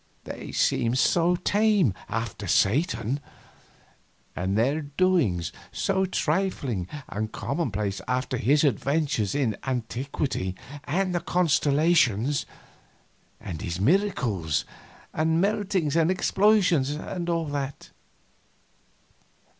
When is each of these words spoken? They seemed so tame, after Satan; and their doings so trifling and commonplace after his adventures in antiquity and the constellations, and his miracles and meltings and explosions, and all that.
They 0.23 0.51
seemed 0.51 0.97
so 0.97 1.35
tame, 1.35 1.93
after 2.09 2.47
Satan; 2.47 3.19
and 4.35 4.57
their 4.57 4.81
doings 4.81 5.51
so 5.71 6.05
trifling 6.07 6.87
and 7.07 7.31
commonplace 7.31 8.01
after 8.07 8.37
his 8.37 8.63
adventures 8.63 9.35
in 9.35 9.57
antiquity 9.63 10.55
and 10.85 11.13
the 11.13 11.19
constellations, 11.19 12.47
and 13.39 13.61
his 13.61 13.79
miracles 13.79 14.65
and 15.13 15.39
meltings 15.39 15.95
and 15.95 16.09
explosions, 16.09 16.89
and 16.89 17.29
all 17.29 17.45
that. 17.45 17.91